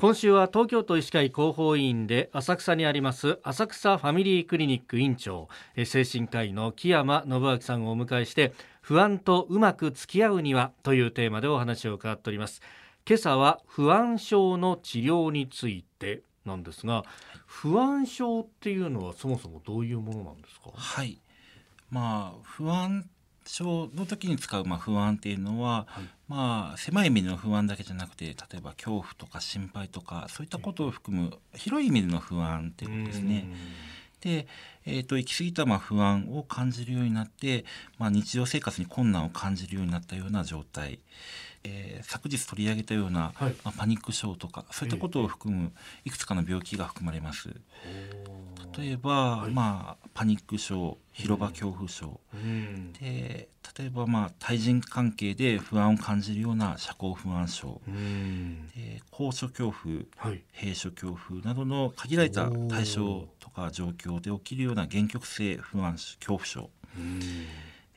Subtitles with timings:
[0.00, 5.48] 今週は東京都医師会広報委員で浅草にあります浅草ファミリークリニック院長
[5.84, 12.62] 精神科医の木山信明さんをお迎えして不安とうまく付き合うにはというテーマでお話を伺っております。
[13.08, 17.02] 今朝は不安症の治療についてなんですが
[17.44, 20.70] 不安症っていうのはそもそもどういうものなんですか？
[20.76, 21.20] はい。
[21.90, 23.10] まあ不安
[23.48, 33.46] 症の時に使うまあ不安っていうのは、はい、まあ狭い意味での不安だけじゃなくて例えば恐怖とか心配とかそういったことを含む広い意味での不安っていうことですね。
[34.20, 34.46] で、
[34.84, 37.64] えーと、行き過ぎたまあ不安を感じるようになって、
[37.98, 40.98] まあ、日常生活に困難を感じるようになったような状態、
[41.64, 45.72] えー、昨日取り上げたような、はい、まあ、パニック症とかそういったことを含む
[46.04, 47.50] いくつかの病気が含まれます。
[48.78, 67.20] 例えば、はい、まあ、パニック症広場恐怖症、うん、で例えば、まあ、対人関係で不安を感じるような社交不安症、うん、で高所恐怖、はい、閉所恐怖などの限られた対象とか状況で起きるような限局性不安恐怖症、うん。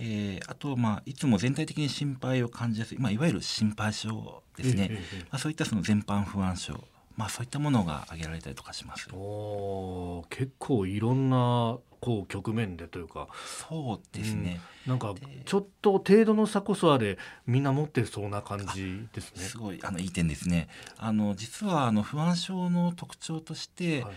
[0.00, 4.90] えー、あと、まあ、いつも全体的に心配を感じやすい、まあ、いわゆる心配症ですね、
[5.30, 6.84] まあ、そういったその全般不安症
[7.18, 9.08] まあ、そういったものが挙げられたりとかします。
[9.12, 13.26] お結構いろんなこう局面でというか
[13.68, 19.42] そうですね、うん、なんかちょっと程度の差こそあれみんな持ってそうな感じですね。
[19.42, 20.68] すごいあのいい点ですね。
[20.96, 24.14] あの実はあの不安症の特徴として、はい、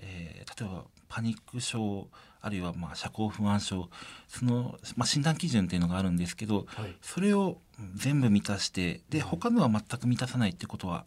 [0.00, 2.06] えー、例えばパニック症
[2.42, 3.88] あるいはまあ社交不安症
[4.28, 7.62] その、まあ、診断基準っていうのがあるんですけど、はい、それを
[7.94, 11.06] 全部満たしてで他のは全く満たさないってことは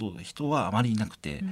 [0.00, 1.42] と人はあまりいなくて、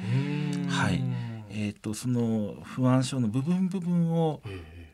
[0.68, 1.02] はい、
[1.50, 4.40] えっ、ー、とその不安症の部分部分を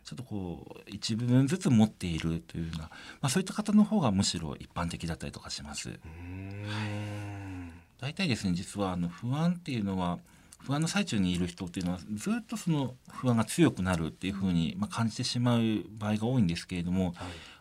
[0.05, 2.91] ちょっとこう一部分ずつ持っているというような、ま
[3.23, 5.99] あ、そういった方の方がむしろ一般的だったりとかします。
[8.01, 10.19] 大体ですね実はあの不安っていうのは
[10.59, 15.61] 不安の最中にいる人っていうのはずっとその不安が強くなるっていうふうにまあ感じてしまう
[15.99, 17.14] 場合が多いんですけれども、はい、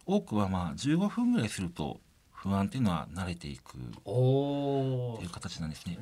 [0.06, 2.00] 多くはまあ15分ぐらいすると
[2.44, 3.88] 不安っていうのは慣れていくって
[5.24, 5.98] いう形なんですね。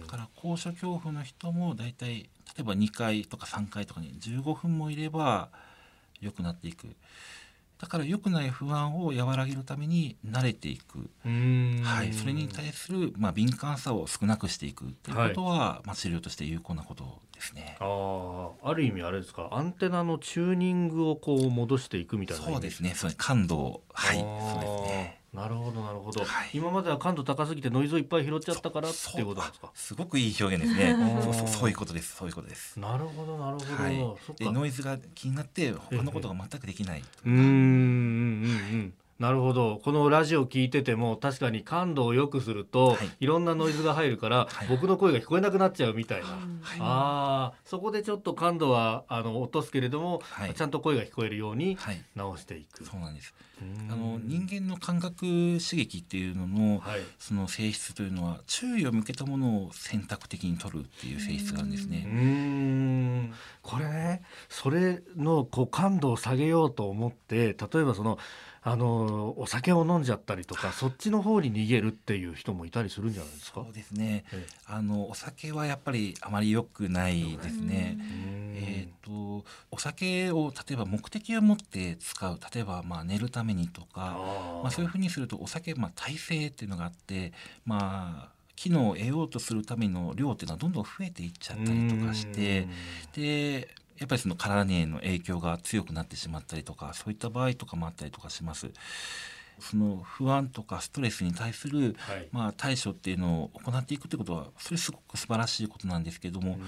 [0.00, 2.28] だから高所恐怖の人も大体例
[2.60, 5.50] えば2回とか3回とかに15分もいれば
[6.20, 6.96] 良くなっていく。
[7.78, 14.84] だから良くない不安を和らげるために慣れていく、はい、それに対する、まあ、敏感さを少なくしていく。
[14.84, 17.76] っていうことは、はい、まあ、治療として有効なことですね。
[17.80, 19.48] あある意味あれですか？
[19.50, 22.94] アンテナのチューニングをこう戻していくみたいなそうですね。
[22.94, 24.16] それ感度はい。
[24.16, 24.91] そうですね。
[26.12, 29.70] どはい、今までは感度高すぎてノイズをいっぱい拾っちゃったからっていうことなんですか？
[29.74, 30.96] すごくいい表現ですね。
[31.22, 32.16] そうそうそういうことです。
[32.16, 32.78] そういうことです。
[32.78, 33.98] なるほどなるほど、はい、
[34.38, 37.46] でノイズが気になって他のことが全くできないうんうんうんう
[38.84, 39.80] んなるほど。
[39.84, 51.78] このラジオ聞いてても確かに感度を良くすると、はい、いろんなノイズが入るから、はい、僕の声が聞こえなくなっちゃうみたいな、はい、あそこでちょっと感度はあの落とすけれども、はい、ちゃんと声が聞こえるように
[52.16, 53.34] 直していく、そうなんです。
[53.88, 55.20] あの人間の感覚
[55.60, 56.82] 刺激っていうのの、
[57.20, 62.04] その性質というのは注意を向けたものを選択的に取るっていう性質があるんですね。
[62.06, 63.32] うん。
[63.62, 68.18] これねそれのこう感度を下げようと思って例えばその
[68.64, 73.62] あのお酒を飲んじゃったりとかそっちの方に逃げるっていう人もいたりするんじゃないですか？
[73.64, 77.98] そうですね、ええ、あのお酒はやっぱりあまり良くないですね。
[78.54, 84.16] えーと、お酒を例えば目的を持って使う例えばまあ寝るためにとか
[84.62, 87.32] まあ、そういうふうにするとお酒、まあ、耐性っていうのがあって
[87.66, 92.68] まあ機能を得ようとするための量っていうのはどんどん増えていっちゃったりとかして
[93.12, 93.68] で
[94.02, 98.68] やっぱりその体への影響が強くなってしまったりとかそういった場合とかもあったりとかします。
[99.60, 106.58] その不安とかストレスに対する、はい、まあ、対処っていうのを行っていくってことはそれすごく素晴らしいことなんですけども、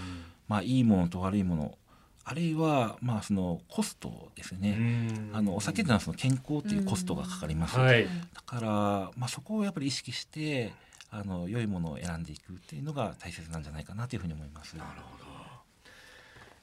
[0.46, 1.78] まあ、いいものと悪いもの
[2.24, 5.10] あるいはまあそのコストですね。
[5.32, 8.70] あのお酒ってのはその健康っていうコストがかかります、はい、だから
[9.16, 10.72] まあそこをやっぱり意識して
[11.10, 14.76] あの良いものを選んでいくっていうのが大切なんじゃないかなというふうに思います。
[14.76, 15.33] なるほど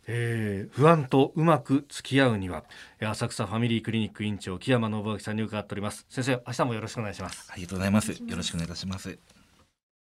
[0.07, 2.63] えー、不安とうまく付き合うには
[2.99, 6.05] 浅草ファミリークリニック院長木山信明さんに伺っております。
[6.09, 7.49] 先生明日もよろしくお願いします。
[7.51, 8.11] ありがとうございます。
[8.11, 9.40] よろしくお願いいたします。